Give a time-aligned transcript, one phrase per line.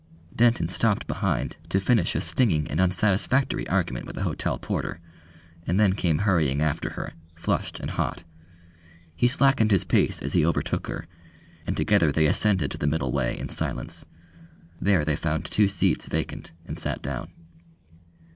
[0.35, 4.99] Denton stopped behind to finish a stinging and unsatisfactory argument with the hotel porter,
[5.67, 8.23] and then came hurrying after her, flushed and hot.
[9.15, 11.05] He slackened his pace as he overtook her,
[11.67, 14.03] and together they ascended to the middle way in silence.
[14.79, 17.29] There they found two seats vacant and sat down.